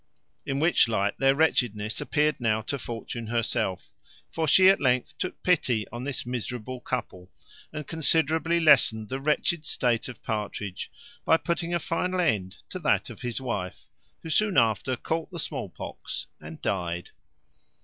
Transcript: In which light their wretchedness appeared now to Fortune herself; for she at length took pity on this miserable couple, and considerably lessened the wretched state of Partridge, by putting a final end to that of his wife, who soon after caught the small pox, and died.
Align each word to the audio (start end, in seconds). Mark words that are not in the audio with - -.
In 0.47 0.57
which 0.59 0.87
light 0.87 1.15
their 1.19 1.35
wretchedness 1.35 2.01
appeared 2.01 2.39
now 2.41 2.63
to 2.63 2.79
Fortune 2.79 3.27
herself; 3.27 3.91
for 4.31 4.47
she 4.47 4.67
at 4.67 4.81
length 4.81 5.15
took 5.19 5.43
pity 5.43 5.87
on 5.89 6.03
this 6.05 6.25
miserable 6.25 6.79
couple, 6.81 7.31
and 7.71 7.85
considerably 7.85 8.59
lessened 8.59 9.09
the 9.09 9.19
wretched 9.19 9.63
state 9.63 10.09
of 10.09 10.23
Partridge, 10.23 10.89
by 11.23 11.37
putting 11.37 11.71
a 11.75 11.79
final 11.79 12.19
end 12.19 12.63
to 12.69 12.79
that 12.79 13.11
of 13.11 13.21
his 13.21 13.39
wife, 13.39 13.85
who 14.23 14.31
soon 14.31 14.57
after 14.57 14.95
caught 14.97 15.29
the 15.29 15.37
small 15.37 15.69
pox, 15.69 16.25
and 16.41 16.59
died. 16.63 17.11